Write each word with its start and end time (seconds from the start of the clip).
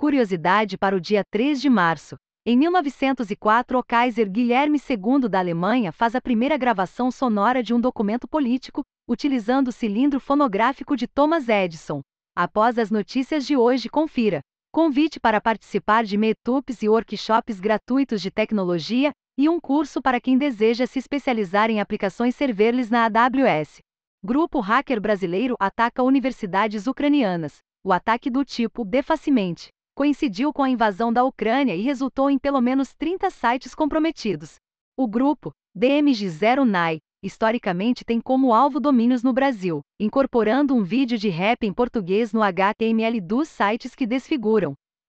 Curiosidade 0.00 0.78
para 0.78 0.96
o 0.96 1.00
dia 1.00 1.22
3 1.30 1.60
de 1.60 1.68
março. 1.68 2.16
Em 2.46 2.56
1904, 2.56 3.78
o 3.78 3.84
Kaiser 3.84 4.30
Guilherme 4.30 4.78
II 4.78 5.28
da 5.28 5.38
Alemanha 5.38 5.92
faz 5.92 6.14
a 6.14 6.22
primeira 6.22 6.56
gravação 6.56 7.10
sonora 7.10 7.62
de 7.62 7.74
um 7.74 7.78
documento 7.78 8.26
político, 8.26 8.82
utilizando 9.06 9.68
o 9.68 9.72
cilindro 9.72 10.18
fonográfico 10.18 10.96
de 10.96 11.06
Thomas 11.06 11.50
Edison. 11.50 12.00
Após 12.34 12.78
as 12.78 12.90
notícias 12.90 13.46
de 13.46 13.58
hoje, 13.58 13.90
confira. 13.90 14.40
Convite 14.72 15.20
para 15.20 15.38
participar 15.38 16.02
de 16.04 16.16
meetups 16.16 16.82
e 16.82 16.88
workshops 16.88 17.60
gratuitos 17.60 18.22
de 18.22 18.30
tecnologia 18.30 19.12
e 19.36 19.50
um 19.50 19.60
curso 19.60 20.00
para 20.00 20.18
quem 20.18 20.38
deseja 20.38 20.86
se 20.86 20.98
especializar 20.98 21.68
em 21.68 21.78
aplicações 21.78 22.34
serverless 22.34 22.90
na 22.90 23.04
AWS. 23.04 23.80
Grupo 24.24 24.60
hacker 24.60 24.98
brasileiro 24.98 25.56
ataca 25.60 26.02
universidades 26.02 26.86
ucranianas. 26.86 27.58
O 27.84 27.92
ataque 27.92 28.30
do 28.30 28.46
tipo 28.46 28.82
Defacimente 28.82 29.68
coincidiu 30.00 30.50
com 30.50 30.62
a 30.62 30.70
invasão 30.70 31.12
da 31.12 31.22
Ucrânia 31.24 31.76
e 31.76 31.82
resultou 31.82 32.30
em 32.30 32.38
pelo 32.38 32.58
menos 32.58 32.94
30 32.94 33.28
sites 33.28 33.74
comprometidos. 33.74 34.54
O 34.96 35.06
grupo, 35.06 35.52
DMG0NAI, 35.76 36.96
historicamente 37.22 38.02
tem 38.02 38.18
como 38.18 38.54
alvo 38.54 38.80
domínios 38.80 39.22
no 39.22 39.34
Brasil, 39.34 39.82
incorporando 40.00 40.74
um 40.74 40.82
vídeo 40.82 41.18
de 41.18 41.28
rap 41.28 41.66
em 41.66 41.72
português 41.74 42.32
no 42.32 42.42
HTML 42.42 43.20
dos 43.20 43.48
sites 43.48 43.94
que 43.94 44.06
desfiguram. 44.06 44.72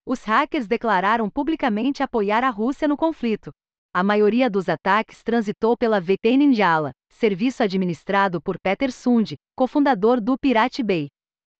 Os 0.04 0.24
hackers 0.24 0.66
declararam 0.66 1.30
publicamente 1.30 2.02
apoiar 2.02 2.42
a 2.42 2.50
Rússia 2.50 2.88
no 2.88 2.96
conflito. 2.96 3.52
A 3.94 4.02
maioria 4.02 4.50
dos 4.50 4.68
ataques 4.68 5.22
transitou 5.22 5.76
pela 5.76 6.00
VPN 6.00 6.38
Ninjala, 6.44 6.90
serviço 7.08 7.62
administrado 7.62 8.42
por 8.42 8.56
Peter 8.60 8.90
Sund, 8.90 9.36
cofundador 9.56 10.20
do 10.20 10.36
Pirate 10.36 10.82
Bay. 10.82 11.06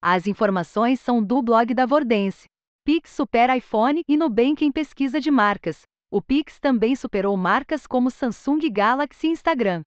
As 0.01 0.27
informações 0.27 0.99
são 0.99 1.23
do 1.23 1.41
blog 1.41 1.73
da 1.73 1.85
Vordense. 1.85 2.51
Pix 2.85 3.11
supera 3.11 3.55
iPhone 3.55 4.03
e 4.05 4.17
Nubank 4.17 4.65
em 4.65 4.69
pesquisa 4.69 5.17
de 5.21 5.31
marcas. 5.31 5.83
O 6.11 6.21
Pix 6.21 6.59
também 6.59 6.97
superou 6.97 7.37
marcas 7.37 7.87
como 7.87 8.11
Samsung 8.11 8.59
Galaxy 8.69 9.27
e 9.27 9.29
Instagram. 9.29 9.83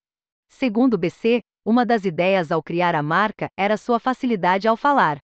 Segundo 0.48 0.95
o 0.95 0.98
BC, 0.98 1.41
uma 1.62 1.85
das 1.85 2.07
ideias 2.07 2.51
ao 2.51 2.62
criar 2.62 2.95
a 2.95 3.03
marca 3.03 3.48
era 3.55 3.77
sua 3.77 4.01
facilidade 4.01 4.67
ao 4.67 4.79
falar. 4.79 5.19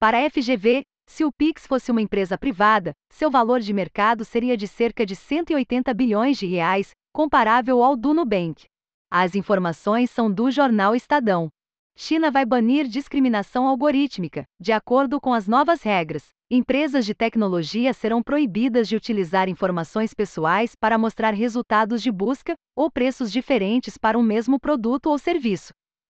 Para 0.00 0.18
a 0.18 0.28
FGV, 0.28 0.82
se 1.06 1.24
o 1.24 1.30
Pix 1.30 1.64
fosse 1.64 1.92
uma 1.92 2.02
empresa 2.02 2.36
privada, 2.36 2.92
seu 3.08 3.30
valor 3.30 3.60
de 3.60 3.72
mercado 3.72 4.24
seria 4.24 4.56
de 4.56 4.66
cerca 4.66 5.06
de 5.06 5.14
180 5.14 5.94
bilhões 5.94 6.36
de 6.36 6.46
reais, 6.46 6.90
comparável 7.12 7.84
ao 7.84 7.96
do 7.96 8.12
Nubank. 8.12 8.64
As 9.08 9.36
informações 9.36 10.10
são 10.10 10.28
do 10.28 10.50
jornal 10.50 10.92
Estadão. 10.92 11.50
China 11.96 12.32
vai 12.32 12.44
banir 12.44 12.88
discriminação 12.88 13.68
algorítmica, 13.68 14.44
de 14.58 14.72
acordo 14.72 15.20
com 15.20 15.32
as 15.32 15.46
novas 15.46 15.82
regras. 15.82 16.26
Empresas 16.54 17.06
de 17.06 17.14
tecnologia 17.14 17.94
serão 17.94 18.22
proibidas 18.22 18.86
de 18.86 18.94
utilizar 18.94 19.48
informações 19.48 20.12
pessoais 20.12 20.74
para 20.76 20.98
mostrar 20.98 21.32
resultados 21.32 22.02
de 22.02 22.12
busca 22.12 22.52
ou 22.76 22.90
preços 22.90 23.32
diferentes 23.32 23.96
para 23.96 24.18
um 24.18 24.22
mesmo 24.22 24.60
produto 24.60 25.06
ou 25.06 25.16
serviço. 25.16 25.72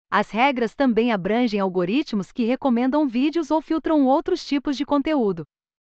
As 0.09 0.31
regras 0.31 0.77
também 0.77 1.11
abrangem 1.11 1.59
algoritmos 1.59 2.31
que 2.31 2.44
recomendam 2.44 3.09
vídeos 3.09 3.50
ou 3.50 3.61
filtram 3.61 4.06
outros 4.06 4.47
tipos 4.47 4.77
de 4.77 4.86
conteúdo. 4.86 5.42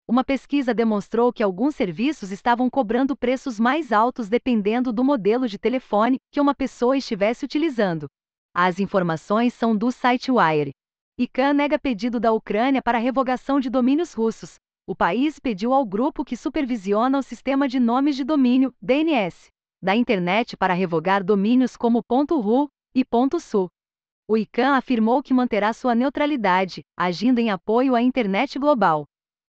Uma 0.07 0.23
pesquisa 0.23 0.71
demonstrou 0.71 1.33
que 1.33 1.41
alguns 1.41 1.73
serviços 1.75 2.31
estavam 2.31 2.69
cobrando 2.69 3.17
preços 3.17 3.59
mais 3.59 3.91
altos 3.91 4.29
dependendo 4.29 4.93
do 4.93 5.03
modelo 5.03 5.47
de 5.47 5.57
telefone 5.57 6.17
que 6.31 6.39
uma 6.39 6.53
pessoa 6.53 6.95
estivesse 6.95 7.43
utilizando. 7.43 8.05
As 8.53 8.79
informações 8.79 9.51
são 9.55 9.75
do 9.75 9.91
site 9.91 10.31
Wire. 10.31 10.73
ICANN 11.15 11.53
nega 11.53 11.77
pedido 11.77 12.19
da 12.19 12.33
Ucrânia 12.33 12.81
para 12.81 12.97
revogação 12.97 13.59
de 13.59 13.69
domínios 13.69 14.13
russos. 14.13 14.55
O 14.87 14.95
país 14.95 15.37
pediu 15.37 15.71
ao 15.71 15.85
grupo 15.85 16.25
que 16.25 16.35
supervisiona 16.35 17.19
o 17.19 17.21
sistema 17.21 17.67
de 17.67 17.79
nomes 17.79 18.15
de 18.15 18.23
domínio, 18.23 18.73
DNS, 18.81 19.49
da 19.79 19.95
internet 19.95 20.57
para 20.57 20.73
revogar 20.73 21.23
domínios 21.23 21.77
como 21.77 22.03
.ru 22.09 22.67
e 22.95 23.05
.su. 23.39 23.69
O 24.27 24.35
ICANN 24.35 24.75
afirmou 24.75 25.21
que 25.21 25.35
manterá 25.35 25.71
sua 25.71 25.93
neutralidade, 25.93 26.81
agindo 26.97 27.37
em 27.37 27.51
apoio 27.51 27.93
à 27.93 28.01
internet 28.01 28.57
global. 28.57 29.05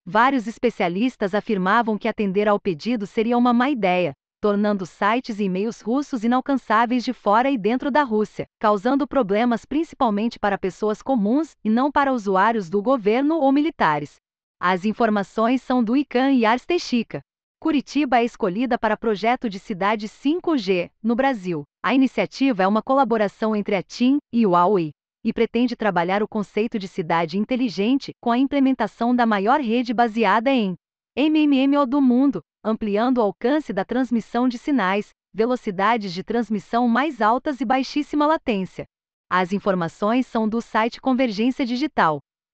Vários 0.05 0.47
especialistas 0.47 1.35
afirmavam 1.35 1.97
que 1.97 2.07
atender 2.07 2.49
ao 2.49 2.61
pedido 2.61 3.07
seria 3.07 3.39
uma 3.39 3.55
má 3.55 3.71
ideia, 3.71 4.13
tornando 4.41 4.87
sites 4.87 5.39
e 5.41 5.45
e-mails 5.45 5.81
russos 5.81 6.25
inalcançáveis 6.25 7.05
de 7.05 7.13
fora 7.13 7.51
e 7.51 7.57
dentro 7.59 7.91
da 7.91 8.03
Rússia, 8.03 8.47
causando 8.59 9.07
problemas 9.07 9.65
principalmente 9.65 10.39
para 10.39 10.59
pessoas 10.59 11.03
comuns 11.03 11.57
e 11.65 11.71
não 11.71 11.91
para 11.91 12.13
usuários 12.13 12.71
do 12.71 12.83
governo 12.83 13.37
ou 13.37 13.51
militares. 13.53 14.17
As 14.61 14.85
informações 14.85 15.63
são 15.63 15.83
do 15.83 15.97
ICANN 15.97 16.35
e 16.35 16.47
Ars 16.47 16.65
Textica. 16.65 17.21
Curitiba 17.59 18.19
é 18.19 18.25
escolhida 18.25 18.79
para 18.79 18.97
projeto 18.97 19.49
de 19.49 19.59
cidade 19.59 20.09
5G 20.09 20.91
no 21.03 21.17
Brasil. 21.17 21.65
A 21.83 21.95
iniciativa 21.95 22.63
é 22.63 22.67
uma 22.67 22.83
colaboração 22.83 23.57
entre 23.57 23.75
a 23.75 23.83
TIM 23.83 24.19
e 24.33 24.47
o 24.47 24.51
Huawei 24.51 24.93
e 25.25 25.33
pretende 25.33 25.75
trabalhar 25.75 26.23
o 26.23 26.29
conceito 26.29 26.79
de 26.79 26.87
cidade 26.87 27.37
inteligente 27.37 28.13
com 28.21 28.31
a 28.31 28.39
implementação 28.39 29.15
da 29.17 29.27
maior 29.27 29.61
rede 29.61 29.93
baseada 29.93 30.53
em 30.53 30.77
MMMO 31.17 31.85
do 31.87 32.01
mundo, 32.01 32.43
ampliando 32.67 33.19
o 33.19 33.23
alcance 33.23 33.73
da 33.73 33.85
transmissão 33.85 34.49
de 34.49 34.59
sinais, 34.59 35.11
velocidades 35.33 36.13
de 36.13 36.25
transmissão 36.25 36.89
mais 36.89 37.23
altas 37.23 37.61
e 37.61 37.65
baixíssima 37.65 38.27
latência. 38.27 38.85
As 39.31 39.53
informações 39.53 40.27
são 40.27 40.49
do 40.49 40.61
site 40.61 41.01
Convergência 41.01 41.65
Digital. 41.65 42.19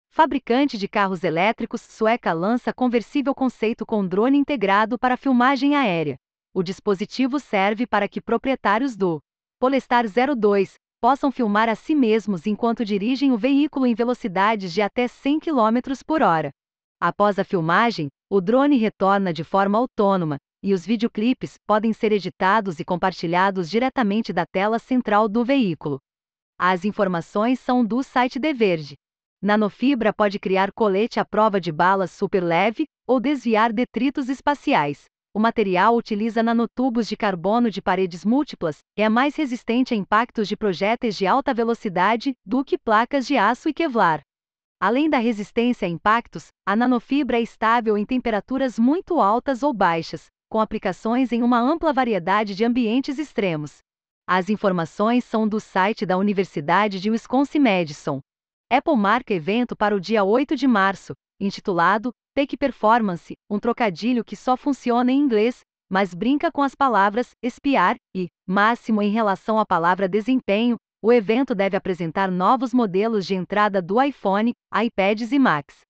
Fabricante 0.10 0.78
de 0.78 0.88
carros 0.88 1.26
elétricos, 1.26 1.82
sueca 1.82 2.32
lança 2.32 2.74
conversível 2.74 3.36
conceito 3.36 3.86
com 3.86 4.08
drone 4.08 4.38
integrado 4.38 4.98
para 4.98 5.18
filmagem 5.18 5.76
aérea. 5.76 6.16
O 6.54 6.64
dispositivo 6.64 7.38
serve 7.38 7.86
para 7.86 8.08
que 8.08 8.22
proprietários 8.22 8.96
do 8.96 9.20
Polestar 9.60 10.06
02 10.08 10.76
possam 11.02 11.32
filmar 11.32 11.68
a 11.68 11.76
si 11.76 11.94
mesmos 11.94 12.48
enquanto 12.48 12.86
dirigem 12.86 13.34
o 13.34 13.38
veículo 13.38 13.86
em 13.86 13.94
velocidades 13.94 14.74
de 14.74 14.82
até 14.82 15.06
100 15.06 15.42
km 15.42 15.80
por 16.06 16.22
hora. 16.22 16.50
Após 16.98 17.38
a 17.38 17.44
filmagem, 17.44 18.08
o 18.30 18.42
drone 18.42 18.78
retorna 18.78 19.32
de 19.32 19.44
forma 19.44 19.78
autônoma, 19.78 20.38
e 20.62 20.74
os 20.74 20.86
videoclipes 20.86 21.58
podem 21.66 21.94
ser 21.94 22.12
editados 22.12 22.80
e 22.80 22.84
compartilhados 22.84 23.70
diretamente 23.70 24.34
da 24.34 24.46
tela 24.46 24.80
central 24.80 25.30
do 25.30 25.46
veículo. 25.46 26.00
As 26.60 26.84
informações 26.84 27.60
são 27.60 27.86
do 27.86 28.04
site 28.04 28.38
De 28.38 28.54
Verde. 28.54 28.96
Nanofibra 29.42 30.12
pode 30.12 30.40
criar 30.40 30.74
colete 30.74 31.20
à 31.20 31.26
prova 31.26 31.62
de 31.62 31.72
balas 31.72 32.12
super 32.12 32.44
leve 32.44 32.86
ou 33.08 33.20
desviar 33.20 33.72
detritos 33.72 34.28
espaciais. 34.28 35.06
O 35.34 35.40
material 35.40 35.96
utiliza 35.96 36.42
nanotubos 36.42 37.08
de 37.08 37.16
carbono 37.16 37.70
de 37.70 37.82
paredes 37.82 38.26
múltiplas, 38.26 38.80
é 38.98 39.08
mais 39.08 39.36
resistente 39.36 39.94
a 39.94 39.98
impactos 39.98 40.48
de 40.48 40.58
projéteis 40.58 41.16
de 41.16 41.28
alta 41.28 41.54
velocidade 41.54 42.34
do 42.44 42.66
que 42.66 42.78
placas 42.78 43.28
de 43.28 43.38
aço 43.38 43.70
e 43.70 43.74
Kevlar. 43.74 44.22
Além 44.80 45.10
da 45.10 45.18
resistência 45.18 45.88
a 45.88 45.90
impactos, 45.90 46.50
a 46.64 46.76
nanofibra 46.76 47.38
é 47.38 47.42
estável 47.42 47.98
em 47.98 48.06
temperaturas 48.06 48.78
muito 48.78 49.20
altas 49.20 49.64
ou 49.64 49.74
baixas, 49.74 50.28
com 50.48 50.60
aplicações 50.60 51.32
em 51.32 51.42
uma 51.42 51.60
ampla 51.60 51.92
variedade 51.92 52.54
de 52.54 52.64
ambientes 52.64 53.18
extremos. 53.18 53.80
As 54.28 54.50
informações 54.50 55.24
são 55.24 55.48
do 55.48 55.60
site 55.60 56.06
da 56.06 56.16
Universidade 56.16 57.00
de 57.00 57.10
Wisconsin-Madison. 57.10 58.20
Apple 58.70 58.96
marca 58.96 59.34
evento 59.34 59.76
para 59.76 59.96
o 59.96 60.00
dia 60.00 60.24
8 60.24 60.56
de 60.56 60.68
março, 60.68 61.14
intitulado 61.40 62.12
Peak 62.36 62.56
Performance, 62.56 63.34
um 63.50 63.58
trocadilho 63.58 64.24
que 64.24 64.36
só 64.36 64.56
funciona 64.56 65.12
em 65.12 65.18
inglês, 65.18 65.62
mas 65.90 66.14
brinca 66.14 66.52
com 66.52 66.62
as 66.62 66.76
palavras 66.76 67.32
espiar 67.42 67.96
e 68.14 68.28
máximo 68.46 69.02
em 69.02 69.10
relação 69.10 69.58
à 69.58 69.66
palavra 69.66 70.08
desempenho, 70.08 70.76
o 71.02 71.14
evento 71.14 71.54
deve 71.54 71.78
apresentar 71.78 72.32
novos 72.32 72.74
modelos 72.74 73.26
de 73.26 73.36
entrada 73.36 73.82
do 73.82 74.02
iPhone, 74.02 74.54
iPads 74.74 75.32
e 75.32 75.40
Macs. 75.40 75.82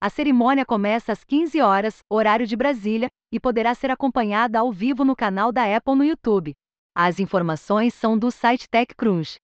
A 0.00 0.10
cerimônia 0.10 0.66
começa 0.66 1.12
às 1.12 1.24
15 1.24 1.60
horas, 1.60 1.98
horário 2.10 2.46
de 2.46 2.56
Brasília, 2.56 3.08
e 3.32 3.40
poderá 3.40 3.74
ser 3.74 3.90
acompanhada 3.90 4.58
ao 4.58 4.72
vivo 4.72 5.04
no 5.04 5.16
canal 5.16 5.52
da 5.52 5.64
Apple 5.74 5.94
no 5.94 6.04
YouTube. 6.04 6.54
As 6.94 7.18
informações 7.20 7.94
são 7.94 8.18
do 8.18 8.30
site 8.30 8.68
TechCrunch. 8.68 9.36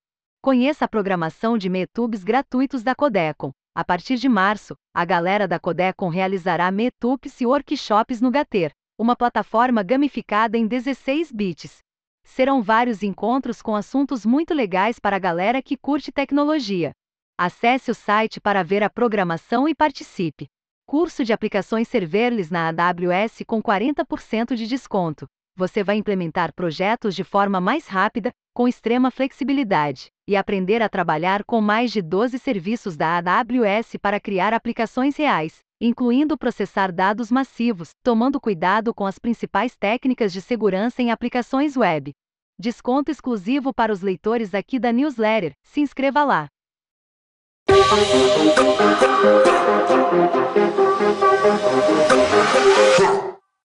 Conheça 0.43 0.85
a 0.85 0.89
programação 0.89 1.57
de 1.57 1.69
Metubes 1.69 2.25
gratuitos 2.25 2.83
da 2.83 2.95
Codecon. 2.95 3.53
A 3.75 3.85
partir 3.85 4.17
de 4.17 4.29
março, 4.29 4.75
a 4.95 5.05
galera 5.05 5.49
da 5.49 5.59
Codecon 5.59 6.09
realizará 6.09 6.71
Metubes 6.71 7.41
e 7.41 7.47
workshops 7.47 8.21
no 8.21 8.31
Gater, 8.31 8.73
uma 8.99 9.17
plataforma 9.17 9.83
gamificada 9.83 10.59
em 10.59 10.67
16 10.67 11.33
bits. 11.33 11.79
Serão 12.25 12.63
vários 12.63 13.03
encontros 13.03 13.61
com 13.61 13.77
assuntos 13.77 14.25
muito 14.25 14.55
legais 14.55 14.99
para 14.99 15.17
a 15.17 15.19
galera 15.19 15.63
que 15.63 15.77
curte 15.77 16.11
tecnologia. 16.11 16.93
Acesse 17.39 17.91
o 17.91 17.95
site 17.95 18.41
para 18.41 18.63
ver 18.63 18.83
a 18.83 18.91
programação 18.91 19.69
e 19.69 19.75
participe. 19.75 20.47
Curso 20.87 21.25
de 21.25 21.33
aplicações 21.33 21.89
serverless 21.89 22.53
na 22.53 22.69
AWS 22.69 23.43
com 23.47 23.63
40% 23.63 24.55
de 24.55 24.67
desconto 24.67 25.27
você 25.63 25.85
vai 25.85 25.95
implementar 25.95 26.53
projetos 26.53 27.15
de 27.15 27.23
forma 27.23 27.61
mais 27.61 27.87
rápida, 27.87 28.33
com 28.53 28.67
extrema 28.67 29.13
flexibilidade, 29.13 30.09
e 30.27 30.35
aprender 30.35 30.83
a 30.83 30.89
trabalhar 30.89 31.45
com 31.45 31.61
mais 31.61 31.93
de 31.93 32.03
12 32.03 32.37
serviços 32.41 32.97
da 32.97 33.17
AWS 33.19 33.95
para 34.03 34.19
criar 34.19 34.53
aplicações 34.53 35.17
reais, 35.17 35.61
incluindo 35.81 36.37
processar 36.37 36.91
dados 36.91 37.31
massivos, 37.31 37.91
tomando 38.03 38.41
cuidado 38.41 38.93
com 38.93 39.07
as 39.07 39.21
principais 39.21 39.77
técnicas 39.77 40.33
de 40.33 40.41
segurança 40.41 41.01
em 41.01 41.13
aplicações 41.13 41.77
web. 41.77 42.11
Desconto 42.59 43.13
exclusivo 43.13 43.73
para 43.73 43.93
os 43.93 44.03
leitores 44.03 44.57
aqui 44.57 44.81
da 44.81 44.93
newsletter. 44.93 45.53
Se 45.63 45.81
inscreva 45.81 46.25
lá. 46.25 46.49